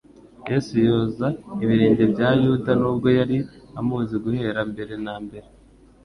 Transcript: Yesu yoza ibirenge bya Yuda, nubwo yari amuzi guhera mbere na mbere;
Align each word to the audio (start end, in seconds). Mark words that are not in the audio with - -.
Yesu 0.49 0.73
yoza 0.87 1.27
ibirenge 1.63 2.03
bya 2.13 2.29
Yuda, 2.43 2.71
nubwo 2.81 3.07
yari 3.19 3.37
amuzi 3.79 4.15
guhera 4.23 4.59
mbere 4.71 4.93
na 5.05 5.15
mbere; 5.25 5.47